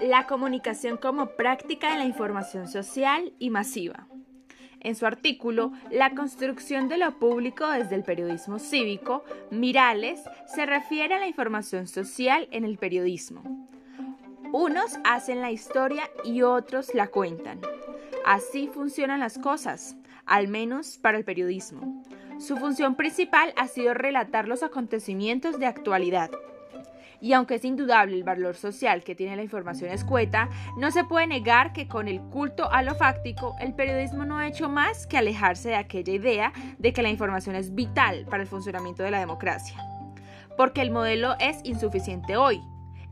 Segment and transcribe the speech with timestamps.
[0.00, 4.06] La comunicación como práctica de la información social y masiva.
[4.80, 11.14] En su artículo, La construcción de lo público desde el periodismo cívico, Mirales se refiere
[11.14, 13.68] a la información social en el periodismo.
[14.52, 17.60] Unos hacen la historia y otros la cuentan.
[18.24, 22.02] Así funcionan las cosas, al menos para el periodismo.
[22.38, 26.30] Su función principal ha sido relatar los acontecimientos de actualidad,
[27.20, 30.48] y aunque es indudable el valor social que tiene la información escueta,
[30.78, 34.48] no se puede negar que con el culto a lo fáctico, el periodismo no ha
[34.48, 38.48] hecho más que alejarse de aquella idea de que la información es vital para el
[38.48, 39.76] funcionamiento de la democracia.
[40.56, 42.60] Porque el modelo es insuficiente hoy,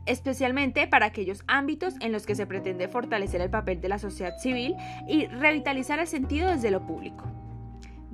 [0.05, 4.37] especialmente para aquellos ámbitos en los que se pretende fortalecer el papel de la sociedad
[4.37, 4.75] civil
[5.07, 7.25] y revitalizar el sentido desde lo público.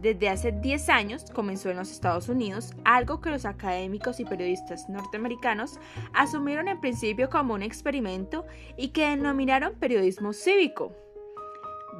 [0.05, 4.88] Desde hace 10 años comenzó en los Estados Unidos algo que los académicos y periodistas
[4.88, 5.80] norteamericanos
[6.13, 8.46] asumieron en principio como un experimento
[8.77, 10.91] y que denominaron periodismo cívico.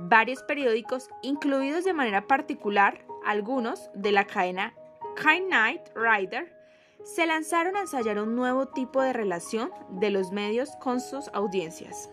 [0.02, 4.76] Varios periódicos, incluidos de manera particular algunos de la cadena
[5.16, 5.52] Kind
[5.96, 6.56] Rider,
[7.04, 12.12] se lanzaron a ensayar un nuevo tipo de relación de los medios con sus audiencias.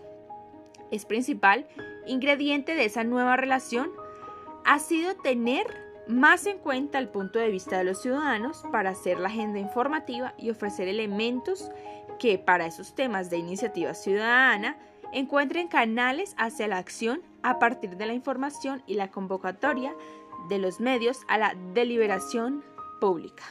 [0.89, 1.67] Es principal
[2.07, 3.91] ingrediente de esa nueva relación
[4.65, 5.65] ha sido tener
[6.07, 10.33] más en cuenta el punto de vista de los ciudadanos para hacer la agenda informativa
[10.37, 11.69] y ofrecer elementos
[12.19, 14.77] que para esos temas de iniciativa ciudadana
[15.13, 19.95] encuentren canales hacia la acción a partir de la información y la convocatoria
[20.49, 22.63] de los medios a la deliberación
[22.99, 23.43] pública.